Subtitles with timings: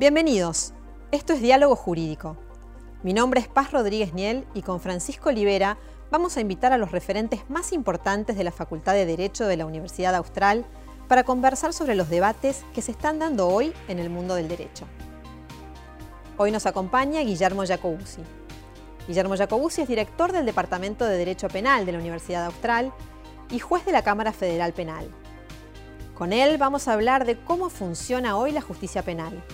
[0.00, 0.72] Bienvenidos.
[1.12, 2.38] Esto es Diálogo Jurídico.
[3.02, 5.76] Mi nombre es Paz Rodríguez Niel y con Francisco Olivera
[6.10, 9.66] vamos a invitar a los referentes más importantes de la Facultad de Derecho de la
[9.66, 10.64] Universidad Austral
[11.06, 14.86] para conversar sobre los debates que se están dando hoy en el mundo del derecho.
[16.38, 18.22] Hoy nos acompaña Guillermo Jacobuzzi.
[19.06, 22.90] Guillermo Jacobuzzi es director del Departamento de Derecho Penal de la Universidad Austral
[23.50, 25.10] y juez de la Cámara Federal Penal.
[26.14, 29.44] Con él vamos a hablar de cómo funciona hoy la justicia penal,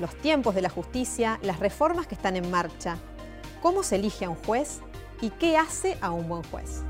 [0.00, 2.96] los tiempos de la justicia, las reformas que están en marcha,
[3.62, 4.80] cómo se elige a un juez
[5.20, 6.82] y qué hace a un buen juez.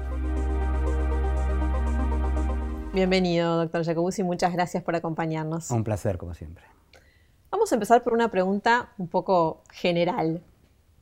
[2.93, 5.71] Bienvenido, doctor Jacobuzzi, muchas gracias por acompañarnos.
[5.71, 6.65] Un placer, como siempre.
[7.51, 10.43] Vamos a empezar por una pregunta un poco general.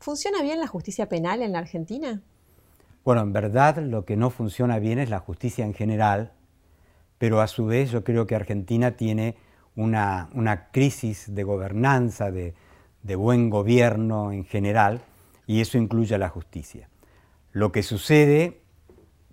[0.01, 2.23] ¿Funciona bien la justicia penal en la Argentina?
[3.05, 6.33] Bueno, en verdad lo que no funciona bien es la justicia en general,
[7.19, 9.37] pero a su vez yo creo que Argentina tiene
[9.77, 12.55] una, crisis de gobernanza, de,
[13.17, 15.01] buen gobierno en general,
[15.47, 16.89] y eso incluye a la justicia.
[17.51, 18.63] Lo que sucede,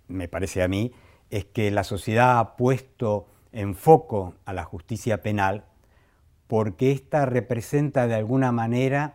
[0.08, 0.92] me parece a mí,
[1.30, 5.66] es que la sociedad ha puesto en foco a la justicia penal
[6.48, 9.14] porque ésta representa de alguna manera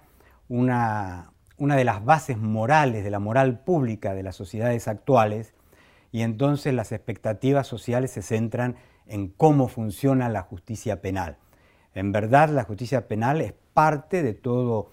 [0.49, 5.53] una, una de las bases morales de la moral pública de las sociedades actuales
[6.13, 8.77] y entonces las expectativas sociales se centran
[9.07, 11.39] en cómo funciona la justicia penal.
[11.95, 14.91] En verdad, la justicia penal es parte de todo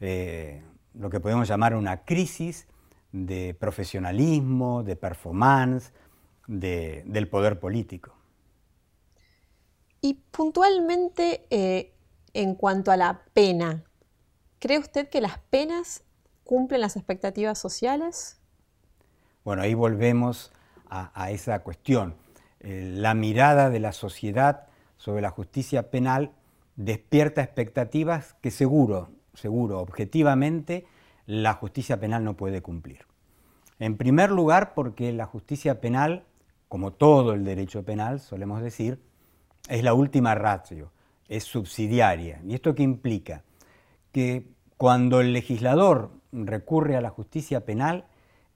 [0.00, 0.62] eh,
[0.94, 2.66] lo que podemos llamar una crisis
[3.12, 5.92] de profesionalismo, de performance,
[6.46, 8.14] del poder político.
[10.00, 11.94] Y puntualmente, eh,
[12.34, 13.84] en cuanto a la pena,
[14.58, 16.02] ¿cree usted que las penas
[16.44, 18.40] cumplen las expectativas sociales?
[19.44, 20.52] Bueno, ahí volvemos
[20.90, 22.14] a esa cuestión.
[22.62, 26.30] Eh, la mirada de la sociedad sobre la justicia penal
[26.76, 30.86] despierta expectativas que seguro, seguro, objetivamente,
[31.26, 33.06] la justicia penal no puede cumplir.
[33.80, 36.24] En primer lugar, porque la justicia penal,
[36.68, 39.00] como todo el derecho penal, solemos decir,
[39.68, 40.92] es la última ratio,
[41.28, 42.40] es subsidiaria.
[42.46, 43.42] ¿Y esto qué implica?
[44.12, 44.46] Que
[44.76, 48.06] cuando el legislador recurre a la justicia penal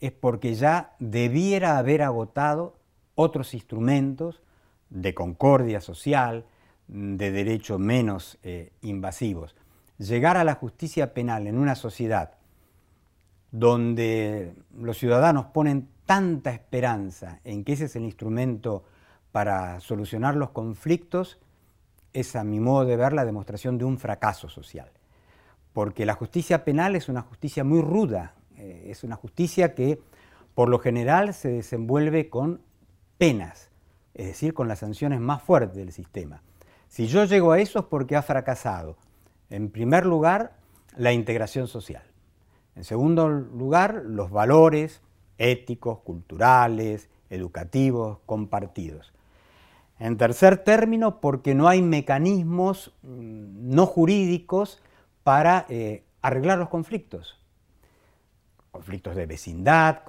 [0.00, 2.75] es porque ya debiera haber agotado
[3.16, 4.40] otros instrumentos
[4.88, 6.44] de concordia social,
[6.86, 9.56] de derechos menos eh, invasivos.
[9.98, 12.34] Llegar a la justicia penal en una sociedad
[13.50, 18.84] donde los ciudadanos ponen tanta esperanza en que ese es el instrumento
[19.32, 21.38] para solucionar los conflictos,
[22.12, 24.90] es a mi modo de ver la demostración de un fracaso social.
[25.72, 30.00] Porque la justicia penal es una justicia muy ruda, eh, es una justicia que
[30.54, 32.62] por lo general se desenvuelve con
[33.18, 33.70] penas,
[34.14, 36.42] es decir, con las sanciones más fuertes del sistema.
[36.88, 38.96] Si yo llego a eso es porque ha fracasado,
[39.50, 40.56] en primer lugar,
[40.96, 42.04] la integración social.
[42.74, 45.02] En segundo lugar, los valores
[45.38, 49.12] éticos, culturales, educativos, compartidos.
[49.98, 54.82] En tercer término, porque no hay mecanismos mm, no jurídicos
[55.22, 57.38] para eh, arreglar los conflictos.
[58.70, 60.02] Conflictos de vecindad,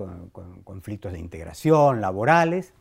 [0.65, 2.73] conflictos de integración, laborales.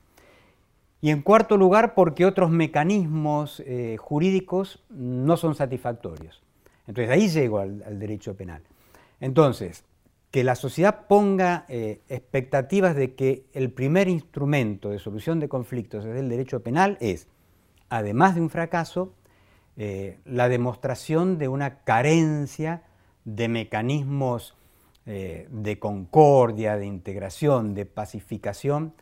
[1.01, 6.43] Y en cuarto lugar, porque otros mecanismos eh, jurídicos no son satisfactorios.
[6.87, 8.63] Entonces ahí llego al, derecho penal.
[9.21, 9.85] Entonces,
[10.31, 16.05] que la sociedad ponga eh, expectativas de que el primer instrumento de solución de conflictos
[16.05, 17.29] es el derecho penal es,
[17.89, 19.15] además de un fracaso,
[19.77, 22.83] eh, la demostración de una carencia
[23.25, 24.55] de mecanismos
[25.07, 28.93] de concordia, de integración, de pacificación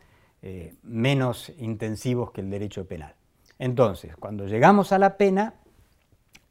[0.47, 3.15] eh, menos intensivos que el derecho penal.
[3.57, 5.55] Entonces, cuando llegamos a la pena,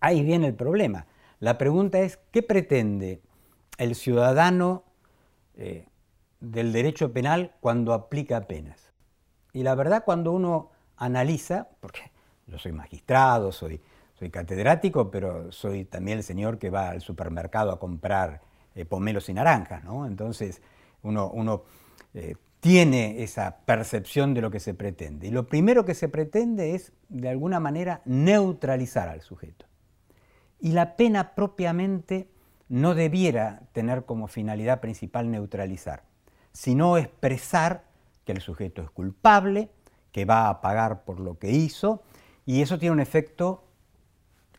[0.00, 1.06] ahí viene el problema.
[1.38, 3.22] La pregunta es, ¿qué pretende
[3.78, 4.82] el ciudadano
[5.55, 5.87] eh,
[6.41, 8.91] del derecho penal cuando aplica penas?
[9.53, 12.11] Y la verdad, cuando uno analiza, porque
[12.49, 13.81] yo soy magistrado, soy,
[14.19, 18.40] soy catedrático, pero soy también el señor que va al supermercado a comprar
[18.75, 20.05] eh, pomelos y naranjas, ¿no?
[20.05, 20.62] Entonces,
[21.05, 21.62] uno, uno
[22.64, 25.26] tiene esa percepción de lo que se pretende.
[25.26, 29.66] Y lo primero que se pretende es, de alguna manera, neutralizar al sujeto.
[30.61, 32.26] Y la pena propiamente
[32.70, 36.05] no debiera tener como finalidad principal neutralizar,
[36.52, 37.84] sino expresar
[38.25, 39.69] que el sujeto es culpable,
[40.11, 42.02] que va a pagar por lo que hizo,
[42.46, 43.63] y eso tiene un efecto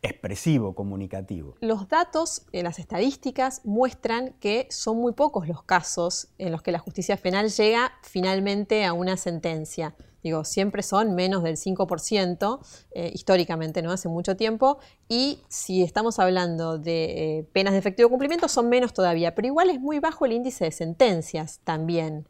[0.06, 1.56] expresivo, comunicativo.
[1.62, 6.80] Los datos, las estadísticas, muestran que son muy pocos los casos en los que la
[6.80, 9.96] justicia penal llega finalmente a una sentencia.
[10.24, 12.60] digo, siempre son menos del 5%,
[12.92, 13.92] eh, históricamente, ¿no?
[13.92, 18.92] Hace mucho tiempo, y si estamos hablando de eh, penas de efectivo cumplimiento, son menos
[18.92, 22.28] todavía, pero igual es muy bajo el índice de sentencias también.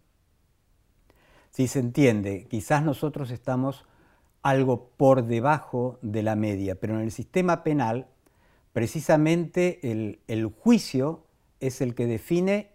[1.52, 2.48] Sí, se entiende.
[2.50, 3.86] Quizás nosotros estamos
[4.46, 8.06] algo por debajo de la media, pero en el sistema penal,
[8.74, 11.24] precisamente el, juicio
[11.60, 12.70] es el que define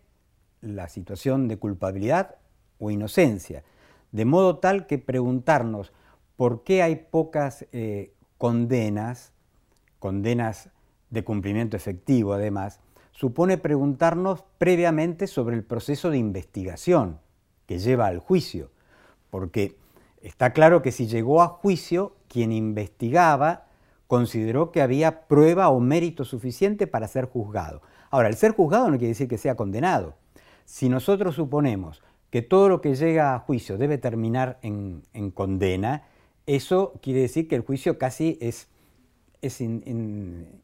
[0.63, 2.39] la situación de culpabilidad
[2.81, 3.63] o inocencia,
[4.11, 5.93] de modo tal que preguntarnos
[6.35, 9.33] por qué hay pocas eh, condenas,
[10.01, 10.71] condenas
[11.11, 12.81] de cumplimiento efectivo además,
[13.13, 17.21] supone preguntarnos previamente sobre el proceso de investigación
[17.67, 18.73] que lleva al juicio,
[19.31, 19.77] porque
[20.23, 23.67] Está claro que si llegó a juicio, quien investigaba
[24.07, 27.81] consideró que había prueba o mérito suficiente para ser juzgado.
[28.11, 30.15] Ahora, el ser juzgado no quiere decir que sea condenado.
[30.65, 35.03] Si nosotros suponemos que todo lo que llega a juicio debe terminar en,
[35.33, 36.05] condena,
[36.47, 38.69] eso quiere decir que el juicio casi es,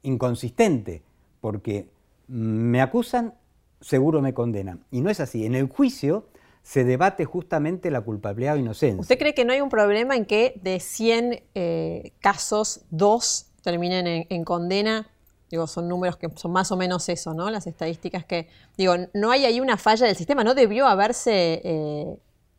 [0.03, 1.03] inconsistente,
[1.41, 1.89] porque
[2.27, 3.35] me acusan,
[3.81, 4.85] seguro me condenan.
[4.91, 5.47] Y no es así.
[5.47, 6.27] En el juicio
[6.67, 9.01] se debate justamente la culpabilidad o inocencia.
[9.01, 14.27] ¿Usted cree que no hay un problema en que de 100 eh, casos, dos terminen
[14.29, 15.07] en, condena?
[15.49, 17.51] Digo, son números que son más o menos eso, ¿no?
[17.51, 18.49] Las estadísticas que...
[18.77, 21.61] Digo, no hay ahí una falla del sistema, no debió haberse...
[21.63, 22.19] Eh,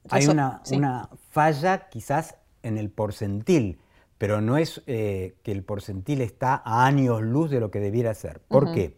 [0.10, 3.78] hay una, una, falla quizás en el porcentil,
[4.18, 8.14] pero no es eh, que el porcentil está a años luz de lo que debiera
[8.14, 8.40] ser.
[8.48, 8.98] ¿Por qué?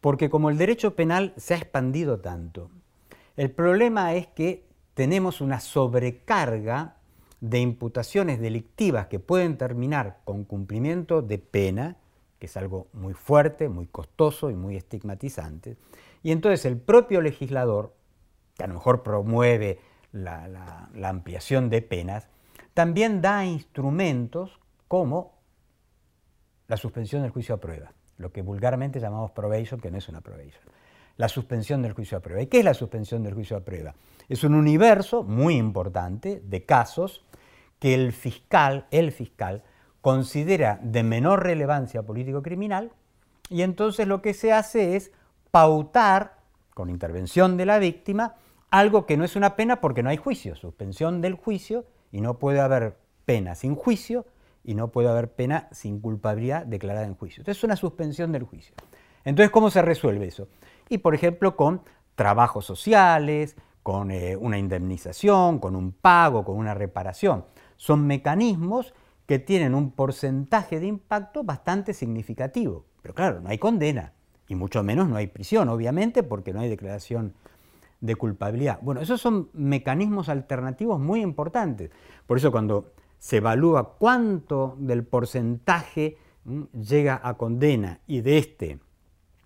[0.00, 2.70] Porque como el derecho penal se ha expandido tanto,
[3.36, 4.64] el problema es que
[4.94, 6.96] tenemos una sobrecarga
[7.40, 11.96] de imputaciones delictivas que pueden terminar con cumplimiento de pena,
[12.38, 15.76] que es algo muy fuerte, muy costoso y muy estigmatizante.
[16.22, 17.92] Y entonces el propio legislador,
[18.56, 19.80] que a lo mejor promueve
[20.12, 22.28] la, ampliación de penas,
[22.72, 25.34] también da instrumentos como
[26.68, 30.20] la suspensión del juicio a prueba, lo que vulgarmente llamamos probation, que no es una
[30.20, 30.62] probation
[31.16, 32.42] la suspensión del juicio a prueba.
[32.42, 33.94] ¿Y qué es la suspensión del juicio a prueba?
[34.28, 37.24] Es un universo muy importante de casos
[37.78, 39.62] que el fiscal, el fiscal,
[40.00, 42.92] considera de menor relevancia político-criminal
[43.48, 45.12] y entonces lo que se hace es
[45.50, 46.38] pautar,
[46.74, 48.34] con intervención de la víctima,
[48.70, 52.38] algo que no es una pena porque no hay juicio, suspensión del juicio y no
[52.38, 54.26] puede haber pena sin juicio
[54.64, 57.42] y no puede haber pena sin culpabilidad declarada en juicio.
[57.42, 58.74] Entonces es una suspensión del juicio.
[59.24, 60.48] Entonces, ¿cómo se resuelve eso?
[60.88, 61.82] Y por ejemplo con
[62.14, 67.44] trabajos sociales, con eh, una indemnización, con un pago, con una reparación.
[67.76, 68.94] Son mecanismos
[69.26, 72.84] que tienen un porcentaje de impacto bastante significativo.
[73.02, 74.12] Pero claro, no hay condena
[74.48, 77.34] y mucho menos no hay prisión, obviamente, porque no hay declaración
[78.00, 78.78] de culpabilidad.
[78.82, 81.90] Bueno, esos son mecanismos alternativos muy importantes.
[82.26, 86.18] Por eso cuando se evalúa cuánto del porcentaje
[86.72, 88.78] llega a condena y de este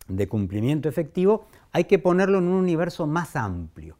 [0.08, 3.96] de cumplimiento efectivo, hay que ponerlo en un universo más amplio.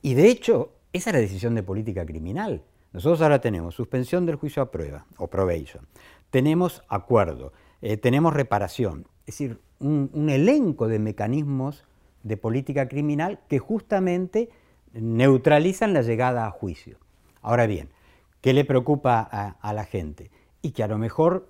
[0.00, 2.62] Y de hecho, esa es la decisión de política criminal.
[2.92, 5.86] Nosotros ahora tenemos suspensión del juicio a prueba o probation,
[6.30, 7.52] tenemos acuerdo,
[7.82, 11.84] eh, tenemos reparación, es decir, un, elenco de mecanismos
[12.22, 14.48] de política criminal que justamente
[14.92, 16.98] neutralizan la llegada a juicio.
[17.42, 17.88] Ahora bien,
[18.40, 20.30] ¿qué le preocupa a la gente?
[20.62, 21.48] Y que a lo mejor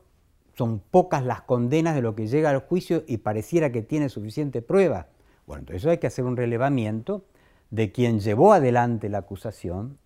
[0.56, 4.62] son pocas las condenas de lo que llega al juicio y pareciera que tiene suficiente
[4.62, 5.08] prueba.
[5.46, 7.24] Bueno, entonces hay que hacer un relevamiento
[7.70, 9.98] de quien llevó adelante la acusación,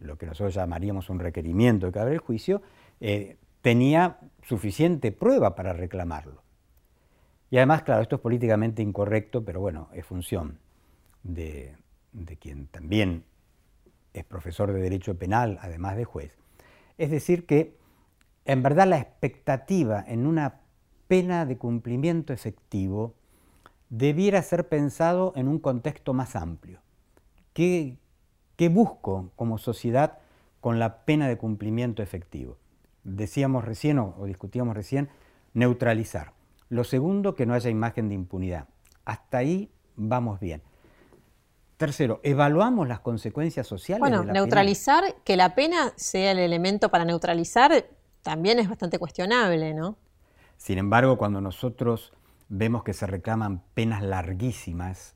[0.00, 2.62] lo que nosotros llamaríamos un requerimiento de que el juicio,
[3.00, 6.42] eh, tenía suficiente prueba para reclamarlo.
[7.50, 10.58] Y además, claro, esto es políticamente incorrecto, pero bueno, es función
[11.22, 11.76] de,
[12.12, 13.24] de quien también
[14.12, 16.32] es profesor de Derecho Penal, además de juez.
[16.96, 17.76] Es decir, que
[18.48, 20.60] en verdad la expectativa en una
[21.06, 23.14] pena de cumplimiento efectivo
[23.90, 26.80] debiera ser pensado en un contexto más amplio.
[27.52, 27.98] ¿Qué,
[28.70, 30.18] busco como sociedad
[30.60, 32.56] con la pena de cumplimiento efectivo?
[33.04, 35.10] Decíamos recién o, discutíamos recién,
[35.52, 36.32] neutralizar.
[36.70, 38.66] Lo segundo, que no haya imagen de impunidad.
[39.04, 40.62] Hasta ahí vamos bien.
[41.76, 44.00] Tercero, evaluamos las consecuencias sociales.
[44.00, 47.72] Bueno, neutralizar, que la pena sea el elemento para neutralizar,
[48.28, 49.96] también es bastante cuestionable, ¿no?
[50.58, 52.12] Sin embargo, cuando nosotros
[52.50, 55.14] vemos que se reclaman penas larguísimas,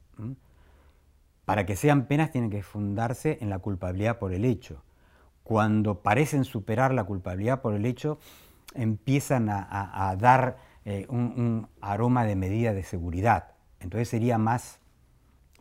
[1.44, 4.82] para que sean penas tienen que fundarse en la culpabilidad por el hecho.
[5.42, 8.18] Cuando parecen superar la culpabilidad por el hecho,
[8.72, 13.48] empiezan a, dar eh, un, aroma de medida de seguridad.
[13.80, 14.80] Entonces sería más,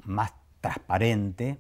[0.05, 0.31] más
[0.61, 1.59] transparente,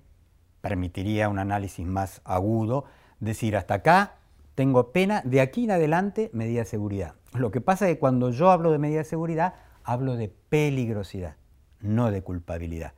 [0.61, 2.85] permitiría un análisis más agudo
[3.19, 4.20] decir hasta acá
[4.61, 7.15] tengo pena, de aquí en adelante medida de seguridad.
[7.33, 11.35] Lo que pasa es que cuando yo hablo de medida de seguridad, hablo de peligrosidad,
[11.79, 12.93] no de culpabilidad.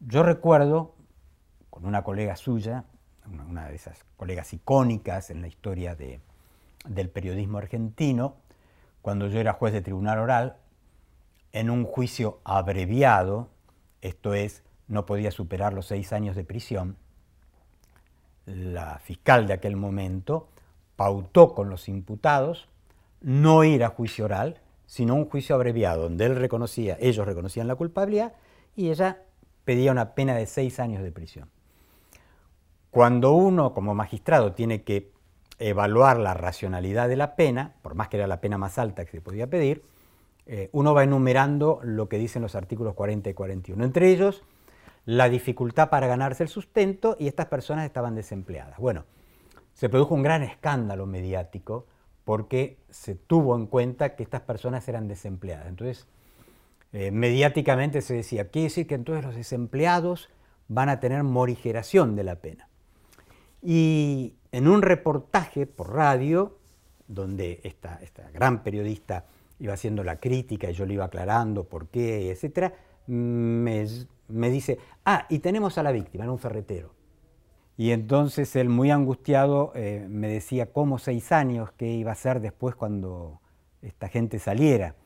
[0.00, 0.94] Yo recuerdo
[1.70, 2.84] con una colega suya,
[3.48, 8.36] una de esas colegas icónicas en la historia del periodismo argentino,
[9.00, 10.58] cuando yo era juez de tribunal oral,
[11.52, 13.48] en un juicio abreviado,
[14.02, 16.98] esto es, no podía superar los seis años de prisión,
[18.44, 20.50] la fiscal de aquel momento
[20.98, 22.68] pautó con los imputados
[23.20, 27.76] no ir a juicio oral, sino un juicio abreviado, donde él reconocía, ellos reconocían la
[27.76, 28.32] culpabilidad
[28.74, 29.22] y ella
[29.64, 31.48] pedía una pena de seis años de prisión.
[32.90, 35.12] Cuando uno como magistrado tiene que
[35.60, 39.12] evaluar la racionalidad de la pena, por más que era la pena más alta que
[39.12, 39.84] se podía pedir,
[40.46, 43.84] eh, uno va enumerando lo que dicen los artículos 40 y 41.
[43.84, 44.42] Entre ellos,
[45.04, 48.78] la dificultad para ganarse el sustento y estas personas estaban desempleadas.
[48.78, 49.04] Bueno,
[49.78, 51.86] se produjo un gran escándalo mediático
[52.24, 55.68] porque se tuvo en cuenta que estas personas eran desempleadas.
[55.68, 56.08] Entonces,
[56.92, 60.30] eh, mediáticamente se decía, quiere decir que entonces los desempleados
[60.66, 62.68] van a tener morigeración de la pena.
[63.62, 66.58] Y en un reportaje por radio,
[67.06, 69.26] donde esta, esta gran periodista
[69.60, 72.72] iba haciendo la crítica y yo le iba aclarando por qué, etc.,
[73.06, 73.86] me,
[74.26, 76.97] me dice, ah, y tenemos a la víctima, en un ferretero.
[77.78, 82.40] Y entonces él, muy angustiado, eh, me decía cómo seis años, qué iba a hacer
[82.40, 83.40] después cuando
[83.82, 84.96] esta gente saliera.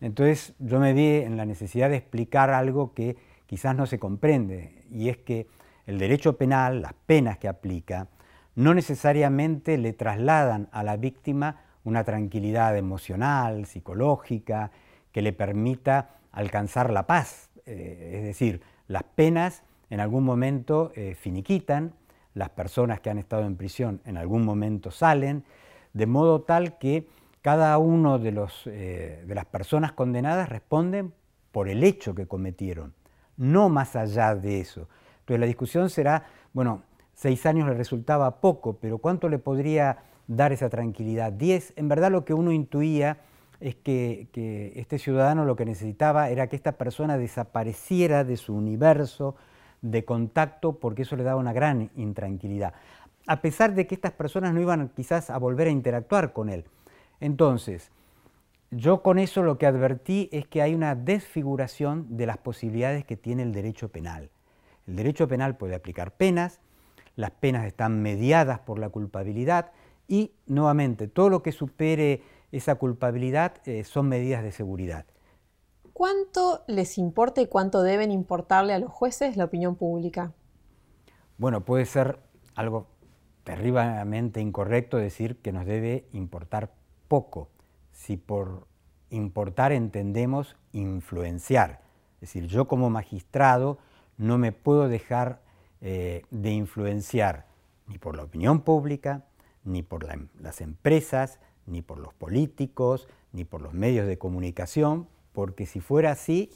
[0.00, 4.84] Entonces yo me vi en la necesidad de explicar algo que quizás no se comprende,
[4.88, 5.48] y es que
[5.86, 8.06] el derecho penal, las penas que aplica,
[8.54, 14.70] no necesariamente le trasladan a la víctima una tranquilidad emocional, psicológica,
[15.10, 17.50] que le permita alcanzar la paz.
[17.66, 21.94] Eh, es decir, las penas en algún momento eh, finiquitan,
[22.34, 25.44] las personas que han estado en prisión en algún momento salen,
[25.94, 27.08] de modo tal que
[27.40, 31.14] cada uno de, los, eh, de las personas condenadas responden
[31.52, 32.92] por el hecho que cometieron,
[33.36, 34.88] no más allá de eso.
[35.20, 36.82] Entonces la discusión será, bueno,
[37.14, 41.32] seis años le resultaba poco, pero ¿cuánto le podría dar esa tranquilidad.
[41.32, 43.18] Diez, en verdad lo que uno intuía
[43.60, 44.28] es que,
[44.76, 49.36] este ciudadano lo que necesitaba era que esta persona desapareciera de su universo
[49.90, 52.74] de contacto porque eso le daba una gran intranquilidad,
[53.26, 56.64] a pesar de que estas personas no iban quizás a volver a interactuar con él.
[57.20, 57.90] Entonces,
[58.70, 63.16] yo con eso lo que advertí es que hay una desfiguración de las posibilidades que
[63.16, 64.30] tiene el derecho penal.
[64.86, 66.60] El derecho penal puede aplicar penas,
[67.14, 69.72] las penas están mediadas por la culpabilidad,
[70.08, 75.04] y nuevamente, todo lo que supere esa culpabilidad eh, son medidas de seguridad.
[75.96, 80.34] ¿Cuánto les importa y cuánto deben importarle a los jueces la opinión pública?
[81.38, 82.18] Bueno, puede ser
[82.54, 82.86] algo
[83.44, 86.74] terriblemente incorrecto decir que nos debe importar
[87.08, 87.48] poco,
[87.92, 88.66] si por
[89.08, 91.80] importar entendemos influenciar.
[92.16, 93.78] Es decir, yo como magistrado
[94.18, 95.40] no me puedo dejar
[95.80, 97.46] eh, de influenciar
[97.86, 99.24] ni por la opinión pública,
[99.64, 100.06] ni por
[100.42, 106.12] las empresas, ni por los políticos, ni por los medios de comunicación, porque si fuera
[106.12, 106.50] así,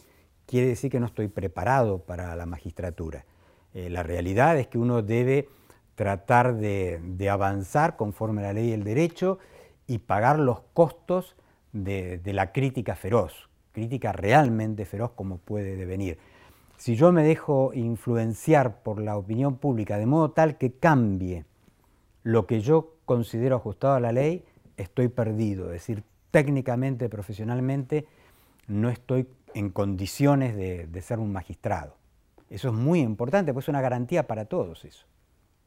[0.47, 3.27] quiere decir que no estoy preparado para la magistratura.
[3.75, 5.51] Eh, la realidad es que uno debe
[5.97, 9.39] tratar de, avanzar conforme a la ley y el derecho
[9.87, 11.37] y pagar los costos
[11.75, 16.17] de, de la crítica feroz, crítica realmente feroz como puede devenir.
[16.79, 21.45] Si yo me dejo influenciar por la opinión pública de modo tal que cambie
[22.23, 24.43] lo que yo considero ajustado a la ley,
[24.79, 25.67] estoy perdido.
[25.67, 28.07] Es decir, técnicamente, profesionalmente,
[28.71, 31.97] no estoy en condiciones de, ser un magistrado.
[32.49, 35.07] Eso es muy importante, pues es una garantía para todos eso.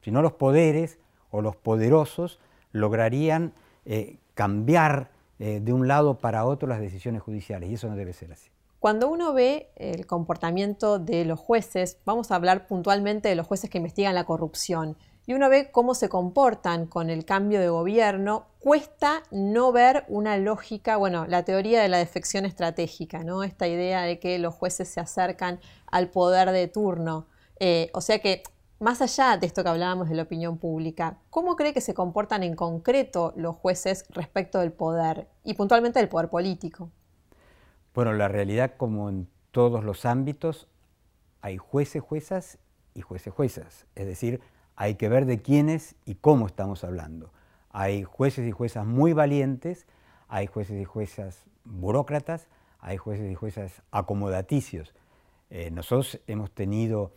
[0.02, 0.98] Si no, los poderes
[1.30, 2.40] o los poderosos
[2.72, 3.52] lograrían
[3.84, 8.12] eh, cambiar eh, de un lado para otro las decisiones judiciales, y eso no debe
[8.12, 8.50] ser así.
[8.80, 13.70] Cuando uno ve el comportamiento de los jueces, vamos a hablar puntualmente de los jueces
[13.70, 14.96] que investigan la corrupción,
[15.26, 20.36] y uno ve cómo se comportan con el cambio de gobierno, cuesta no ver una
[20.36, 23.42] lógica, bueno, la teoría de la defección estratégica, ¿no?
[23.42, 27.26] Esta idea de que los jueces se acercan al poder de turno.
[27.58, 28.42] Eh, o sea que,
[28.80, 32.42] más allá de esto que hablábamos de la opinión pública, ¿cómo cree que se comportan
[32.42, 36.90] en concreto los jueces respecto del poder y puntualmente del poder político?
[37.94, 40.68] Bueno, la realidad, como en todos los ámbitos,
[41.40, 42.58] hay jueces, juezas
[42.92, 43.86] y jueces, juezas.
[43.94, 44.40] Es decir,
[44.76, 47.32] hay que ver de quiénes y cómo estamos hablando.
[47.70, 49.86] Hay jueces y juezas muy valientes,
[50.28, 52.48] hay jueces y juezas burócratas,
[52.80, 54.94] hay jueces y juezas acomodaticios.
[55.50, 57.12] Eh, nosotros hemos tenido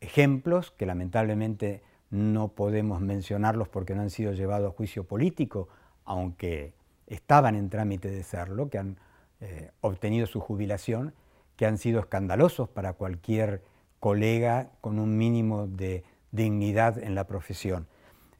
[0.00, 5.68] ejemplos que lamentablemente no podemos mencionarlos porque no han sido llevados a juicio político,
[6.04, 6.72] aunque
[7.06, 8.98] estaban en trámite de serlo, que han
[9.40, 11.14] eh, obtenido su jubilación,
[11.56, 13.62] que han sido escandalosos para cualquier
[14.00, 17.86] colega con un mínimo de dignidad en la profesión.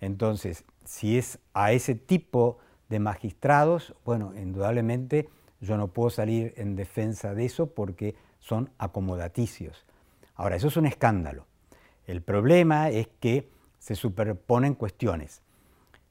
[0.00, 5.28] Entonces, si es a ese tipo de magistrados, bueno, indudablemente
[5.60, 9.84] yo no puedo salir en defensa de eso porque son acomodaticios.
[10.34, 11.46] Ahora, eso es un escándalo.
[12.06, 15.42] El problema es que se superponen cuestiones.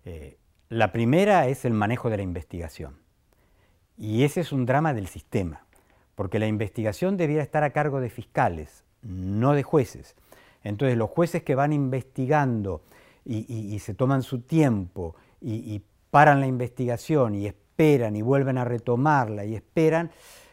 [0.05, 0.37] Eh,
[0.69, 2.97] la primera es el manejo de la investigación.
[3.97, 5.65] Y ese es un drama del sistema,
[6.13, 10.15] porque la investigación debiera estar a cargo de fiscales, no de jueces.
[10.63, 12.81] Entonces los jueces que van investigando
[13.25, 19.43] y, se toman su tiempo y, paran la investigación y esperan y vuelven a retomarla
[19.43, 20.09] y esperan,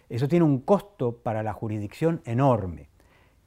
[0.09, 2.89] eso tiene un costo para la jurisdicción enorme,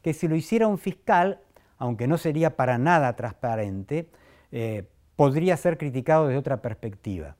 [0.01, 1.41] que si lo hiciera un fiscal,
[1.77, 4.09] aunque no sería para nada transparente,
[4.51, 4.87] eh,
[5.17, 7.35] podría ser criticado desde otra perspectiva.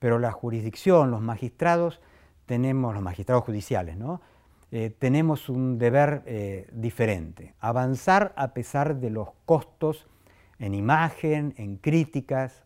[0.00, 2.00] Pero la jurisdicción, los magistrados,
[2.46, 4.20] tenemos, los magistrados judiciales, ¿no?
[4.72, 10.06] Eh, tenemos un deber eh, diferente, avanzar a pesar de los costos
[10.60, 12.62] en imagen, en críticas.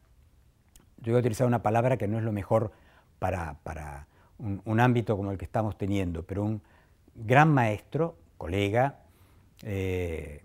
[0.99, 2.73] Yo voy a utilizar una palabra que no es lo mejor
[3.18, 4.06] para,
[4.38, 6.61] un, ámbito como el que estamos teniendo, pero un
[7.14, 9.00] gran maestro, colega,
[9.62, 10.44] eh,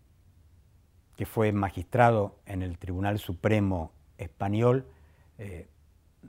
[1.17, 4.85] que fue magistrado en el Tribunal Supremo español,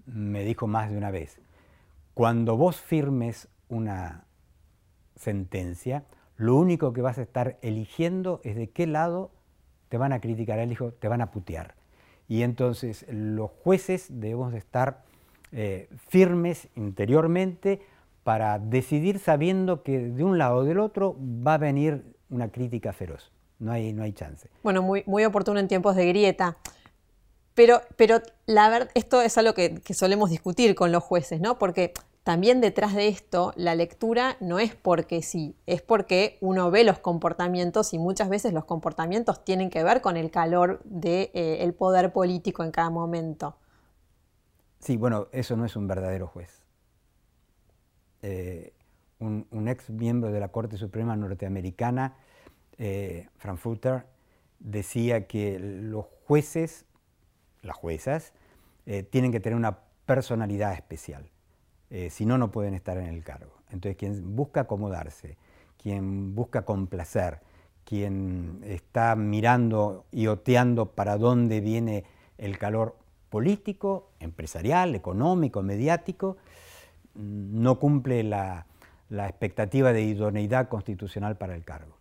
[0.07, 1.41] me dijo más de una vez,
[2.15, 4.25] cuando vos firmes una
[5.21, 6.05] sentencia,
[6.37, 9.31] lo único que vas a estar eligiendo es de qué lado
[9.91, 11.75] te van a criticar, él dijo, te van a putear.
[12.29, 15.03] Y entonces los jueces debemos estar
[15.53, 17.83] eh, firmes interiormente
[18.23, 22.93] para decidir sabiendo que de un lado o del otro va a venir una crítica
[22.93, 23.33] feroz.
[23.59, 24.49] No hay, no hay chance.
[24.63, 26.57] Bueno, muy, muy oportuno en tiempos de grieta.
[27.55, 31.59] Pero, pero la verdad, esto es algo que, que solemos discutir con los jueces, ¿no?
[31.59, 31.93] Porque
[32.31, 37.01] también detrás de esto, la lectura no es porque sí, es porque uno ve los
[37.01, 41.73] comportamientos y muchas veces los comportamientos tienen que ver con el calor del de, eh,
[41.77, 43.57] poder político en cada momento.
[44.79, 46.63] Sí, bueno, eso no es un verdadero juez.
[48.23, 48.75] Eh,
[49.19, 52.15] un, ex miembro de la Corte Suprema norteamericana,
[52.79, 54.07] eh, Frankfurter,
[54.61, 56.87] decía que los jueces,
[57.63, 58.33] las juezas,
[59.11, 61.29] tienen que tener una personalidad especial
[61.91, 63.53] eh, si no, no pueden estar en el cargo.
[63.71, 65.37] Entonces, quien busca acomodarse,
[65.77, 67.41] quien busca complacer,
[67.85, 72.05] quien está mirando y oteando para dónde viene
[72.39, 72.97] el calor
[73.29, 76.37] político, empresarial, económico, mediático,
[77.15, 78.67] mm, no cumple la,
[79.09, 81.97] la expectativa de idoneidad constitucional para el cargo.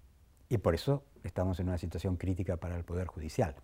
[0.49, 3.56] Y por eso estamos en una situación crítica para el Poder Judicial.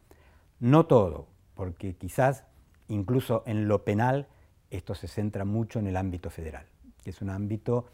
[0.60, 2.44] No todo, porque quizás
[2.88, 4.28] incluso en lo penal
[4.76, 6.66] esto se centra mucho en el ámbito federal,
[7.04, 7.86] que es un ámbito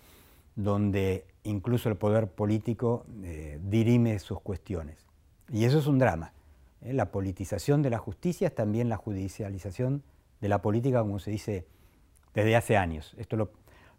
[0.55, 5.07] donde incluso el poder político eh, dirime sus cuestiones.
[5.51, 6.33] Y eso es un drama.
[6.81, 6.93] ¿eh?
[6.93, 10.03] La politización de la justicia es también la judicialización
[10.39, 11.65] de la política, como se dice
[12.33, 13.15] desde hace años.
[13.17, 13.37] Esto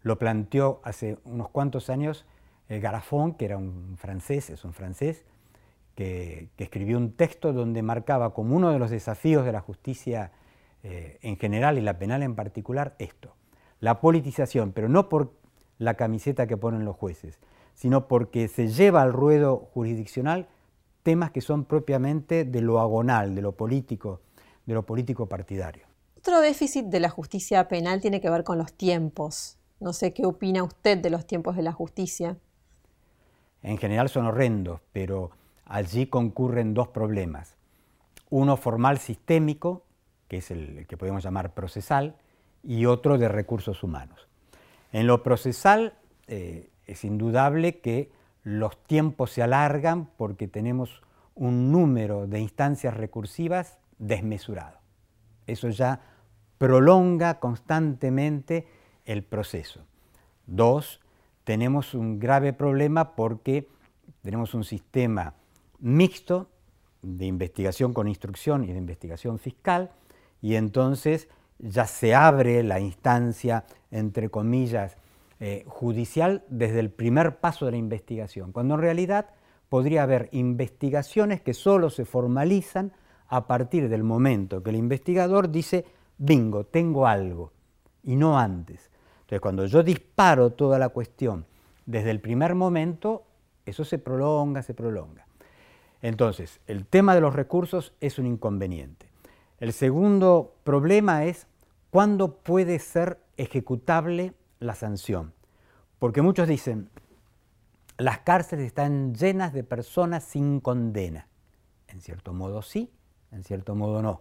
[0.03, 2.25] lo, planteó hace unos cuantos años
[2.69, 5.25] el Garafón, que era un francés, es un francés,
[5.95, 10.31] que escribió un texto donde marcaba como uno de los desafíos de la justicia
[10.83, 13.35] eh, en general y la penal en particular esto,
[13.79, 15.33] la politización, pero no por
[15.77, 17.39] la camiseta que ponen los jueces,
[17.73, 20.47] sino porque se lleva al ruedo jurisdiccional
[21.01, 24.21] temas que son propiamente de lo agonal, de lo político,
[24.65, 25.85] de lo político partidario.
[26.17, 29.57] Otro déficit de la justicia penal tiene que ver con los tiempos.
[29.79, 32.37] No sé qué opina usted de los tiempos de la justicia.
[33.61, 35.31] En general son horrendos, pero
[35.65, 37.55] allí concurren dos problemas.
[38.29, 39.83] Uno formal sistémico,
[40.33, 42.15] que es el, que podemos llamar procesal,
[42.63, 44.27] y otro de recursos humanos.
[44.91, 45.93] En lo procesal
[46.25, 51.03] eh, es indudable que los tiempos se alargan porque tenemos
[51.35, 54.79] un número de instancias recursivas desmesurado.
[55.45, 56.01] Eso ya
[56.57, 58.65] prolonga constantemente
[59.05, 59.81] el proceso.
[60.47, 60.99] Dos,
[61.43, 63.69] tenemos un grave problema porque
[64.23, 65.35] tenemos un sistema
[65.77, 66.49] mixto
[67.03, 69.91] de investigación con instrucción y de investigación fiscal,
[70.43, 74.97] y entonces ya se abre la instancia, entre comillas,
[75.39, 79.29] eh, judicial desde el primer paso de la investigación, cuando en realidad
[79.69, 82.91] podría haber investigaciones que solo se formalizan
[83.29, 85.85] a partir del momento que el investigador dice,
[86.17, 87.53] bingo, tengo algo,
[88.03, 88.91] y no antes.
[89.21, 91.45] Entonces, cuando yo disparo toda la cuestión
[91.85, 93.23] desde el primer momento,
[93.65, 95.25] eso se prolonga, se prolonga.
[96.01, 99.12] Entonces, el tema de los recursos es un inconveniente.
[99.63, 101.47] El segundo problema es
[101.89, 105.31] cuándo puede ser ejecutable la sanción.
[105.99, 106.89] Porque muchos dicen,
[107.97, 111.29] las cárceles están llenas de personas sin condena.
[111.87, 112.91] En cierto modo sí,
[113.31, 114.19] en cierto modo no.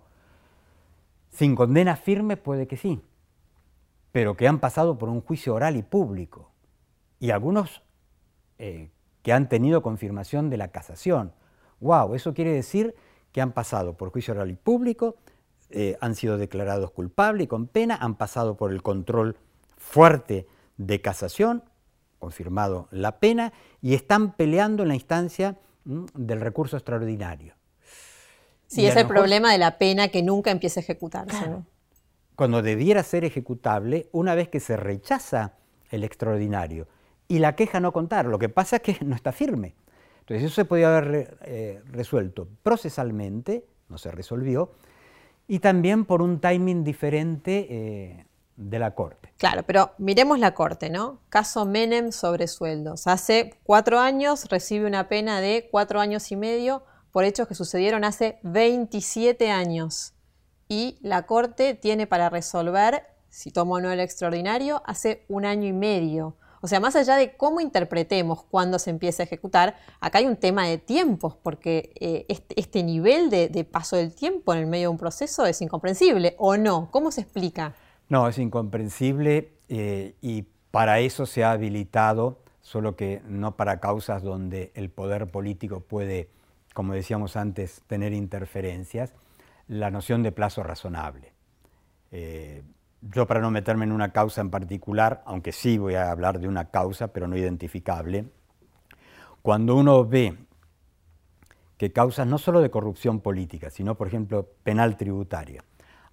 [1.33, 3.03] Sin condena firme puede que sí,
[4.13, 6.53] pero que han pasado por un juicio oral y público.
[7.19, 7.83] Y algunos
[8.59, 11.33] eh, que han tenido confirmación de la casación.
[11.81, 12.15] ¡Wow!
[12.15, 12.95] Eso quiere decir
[13.33, 15.17] que han pasado por juicio oral y público,
[15.73, 19.37] eh, han sido declarados culpables y con pena, han pasado por el control
[19.77, 21.65] fuerte de casación,
[22.19, 27.55] confirmado la pena, y están peleando en la instancia del recurso extraordinario.
[28.67, 31.57] Sí, es el problema de la pena que nunca empieza a ejecutarse.
[32.37, 35.55] Cuando debiera ser ejecutable, una vez que se rechaza
[35.91, 36.89] el extraordinario
[37.29, 39.75] y la queja no contar, lo que pasa es que no está firme.
[40.21, 44.73] Entonces eso se podía haber eh, resuelto procesalmente, no se resolvió,
[45.53, 49.35] y también por un timing diferente eh, de la Corte.
[49.37, 51.19] Claro, pero miremos la Corte, ¿no?
[51.29, 53.07] Caso Menem sobre sueldos.
[53.07, 58.03] Hace cuatro años recibe una pena de cuatro años y medio por hechos que sucedieron
[58.03, 60.15] hace 27 años.
[60.69, 65.69] Y la Corte tiene para resolver, si tomo o no el extraordinario, hace un año
[65.69, 66.35] y medio.
[66.63, 70.37] O sea, más allá de cómo interpretemos cuándo se empieza a ejecutar, acá hay un
[70.37, 74.85] tema de tiempos, porque eh, este, este, nivel de, paso del tiempo en el medio
[74.85, 76.89] de un proceso es incomprensible, ¿o no?
[76.91, 77.75] ¿Cómo se explica?
[78.09, 84.23] No, es incomprensible eh, y para eso se ha habilitado, solo que no para causas
[84.23, 86.31] donde el poder político puede
[86.73, 89.15] como decíamos antes, tener interferencias,
[89.69, 91.33] la noción de plazo razonable.
[92.11, 92.63] Eh,
[93.03, 96.49] yo para no meterme en una causa en particular, aunque sí voy a hablar de
[96.49, 98.27] una causa, pero no identificable,
[99.43, 100.37] cuando uno ve
[101.77, 105.65] que causas no solo de corrupción política, sino por ejemplo penal tributaria,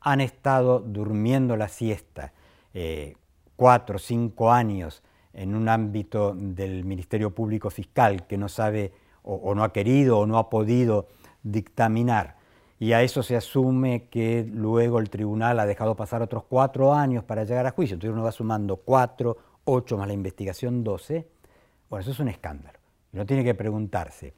[0.01, 2.33] han estado durmiendo la siesta
[2.73, 3.15] eh,
[3.55, 9.53] cuatro o cinco años en un ámbito del Ministerio Público Fiscal que no sabe o,
[9.53, 11.07] no ha querido o no ha podido
[11.43, 12.37] dictaminar.
[12.79, 17.25] Y a eso se asume que luego el tribunal ha dejado pasar otros cuatro años
[17.25, 17.95] para llegar a juicio.
[17.95, 21.27] Entonces uno va sumando cuatro, ocho más la investigación doce.
[21.89, 22.79] Bueno, eso es un escándalo.
[23.11, 24.33] Uno tiene que preguntarse,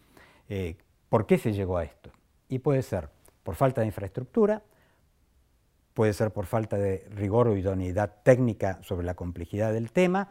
[0.49, 0.75] eh,
[1.07, 2.09] ¿por qué se llegó a esto?
[2.49, 3.09] Y puede ser
[3.43, 4.63] por falta de infraestructura,
[5.93, 10.29] puede ser por falta de rigor o idoneidad técnica sobre la complejidad del tema,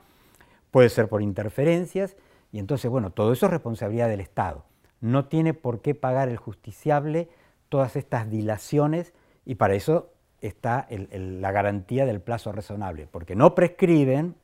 [0.70, 2.16] puede ser por interferencias,
[2.50, 4.64] y entonces, bueno, todo eso es responsabilidad del Estado.
[5.00, 7.28] No tiene por qué pagar el justiciable
[7.70, 9.14] todas estas dilaciones
[9.46, 14.34] y para eso está la garantía del plazo razonable, porque no prescriben,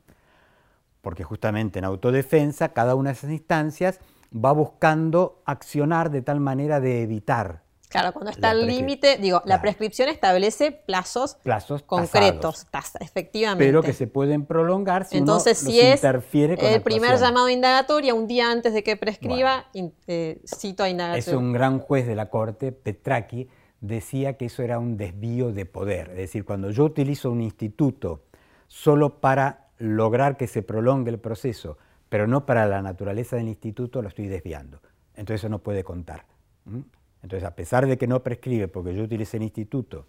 [1.03, 4.01] porque justamente en autodefensa cada una de esas instancias
[4.33, 7.66] va buscando accionar de tal manera de evitar
[8.01, 12.67] Claro, cuando está el límite, digo, la prescripción establece plazos, plazos concretos,
[13.01, 13.65] efectivamente.
[13.65, 17.53] Pero que se pueden prolongar si Entonces, si es interfiere con el primer llamado a
[17.53, 19.67] indagatoria, un día antes de que prescriba,
[20.07, 21.21] eh, cito a indagatoria.
[21.21, 23.49] Es un gran juez de la Corte, Petraki,
[23.81, 26.11] decía que eso era un desvío de poder.
[26.11, 28.25] Es decir, cuando yo utilizo un instituto
[28.69, 31.79] solo para lograr que se prolongue el proceso,
[32.09, 34.81] pero no para la naturaleza del instituto, lo estoy desviando.
[35.15, 36.27] Entonces eso no puede contar.
[37.27, 40.07] Entonces, a pesar de que no prescribe porque yo utilicé el instituto,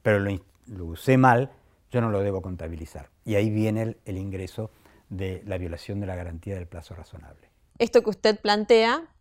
[0.00, 1.52] pero lo, usé mal,
[1.90, 3.10] yo no lo debo contabilizar.
[3.26, 4.70] Y ahí viene el, ingreso
[5.10, 7.50] de la violación de la garantía del plazo razonable.
[7.78, 9.14] Esto que usted plantea,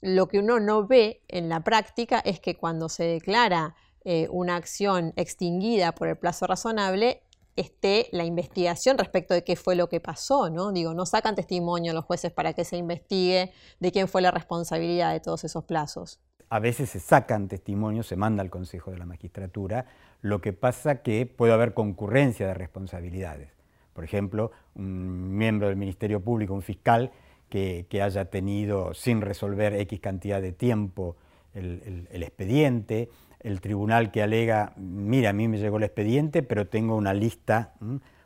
[0.00, 4.54] lo que uno no ve en la práctica es que cuando se declara eh, una
[4.54, 7.24] acción extinguida por el plazo razonable,
[7.56, 10.72] esté la investigación respecto de qué fue lo que pasó, ¿no?
[10.72, 15.12] Digo, no sacan testimonio los jueces para que se investigue de quién fue la responsabilidad
[15.12, 16.20] de todos esos plazos.
[16.48, 19.86] A veces se sacan testimonios, se manda al Consejo de la Magistratura,
[20.20, 23.50] lo que pasa que puede haber concurrencia de responsabilidades.
[23.92, 27.10] Por ejemplo, un miembro del Ministerio Público, un fiscal,
[27.48, 31.16] que, haya tenido sin resolver X cantidad de tiempo
[31.52, 33.10] el expediente,
[33.42, 37.74] el tribunal que alega, mira, a mí me llegó el expediente, pero tengo una lista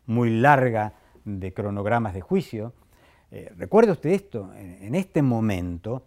[0.06, 2.72] muy larga de cronogramas de juicio.
[3.30, 6.04] Eh, recuerde usted esto, en, este momento,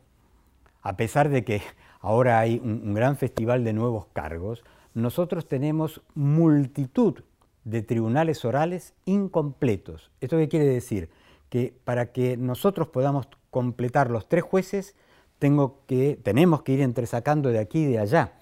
[0.82, 1.62] a pesar de que
[2.00, 7.24] ahora hay un, gran festival de nuevos cargos, nosotros tenemos multitud
[7.66, 10.12] de tribunales orales incompletos.
[10.22, 11.10] ¿Esto qué quiere decir?
[11.50, 14.96] Que para que nosotros podamos completar los tres jueces,
[15.40, 18.34] tengo que, tenemos que ir entresacando de aquí y de allá.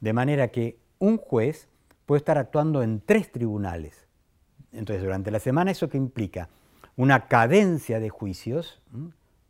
[0.00, 1.68] De manera que un juez
[2.06, 4.06] puede estar actuando en tres tribunales.
[4.72, 6.48] Entonces, durante la semana, ¿eso qué implica?
[6.96, 8.80] Una cadencia de juicios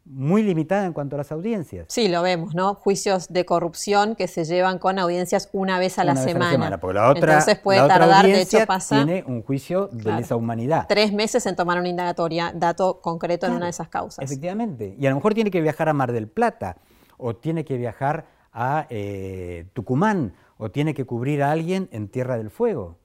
[0.05, 1.87] muy limitada en cuanto a las audiencias.
[1.89, 2.75] Sí, lo vemos, ¿no?
[2.75, 6.81] Juicios de corrupción que se llevan con audiencias una vez a, la, semana.
[6.81, 8.97] Porque la otra, Entonces puede tardar, de hecho pasa...
[8.97, 10.87] Tiene un juicio de lesa humanidad.
[10.89, 14.25] Tres meses en tomar una indagatoria, dato concreto en una de esas causas.
[14.25, 14.97] Efectivamente.
[14.99, 16.77] Y a lo mejor tiene que viajar a Mar del Plata,
[17.17, 22.37] o tiene que viajar a eh, Tucumán, o tiene que cubrir a alguien en Tierra
[22.37, 22.97] del Fuego.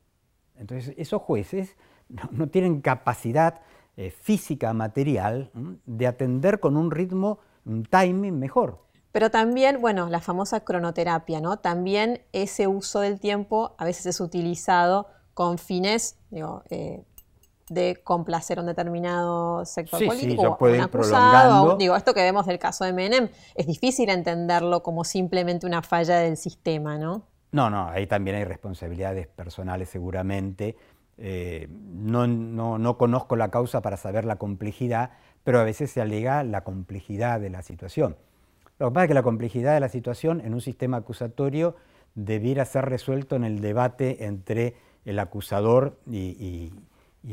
[0.58, 1.76] Entonces, esos jueces
[2.32, 3.62] no tienen capacidad
[3.98, 5.52] eh, física, material,
[5.86, 8.86] de atender con un ritmo, un timing mejor.
[9.14, 11.60] Pero también, bueno, la famosa cronoterapia, ¿no?
[11.60, 17.06] También ese uso del tiempo a veces es utilizado con fines, digo, eh,
[17.69, 21.78] de complacer a un determinado sector político o un acusado.
[21.78, 26.17] digo, esto que vemos del caso de Menem, es difícil entenderlo como simplemente una falla
[26.17, 27.23] del sistema, ¿no?
[27.51, 30.75] No, no, ahí también hay responsabilidades personales seguramente
[31.17, 35.12] eh, no, no, conozco la causa para saber la complejidad,
[35.43, 38.17] pero a veces se alega la complejidad de la situación.
[38.80, 41.75] Lo que pasa es que la complejidad de la situación en un sistema acusatorio
[42.15, 44.75] debiera ser resuelto en el debate entre
[45.06, 46.73] el acusador y,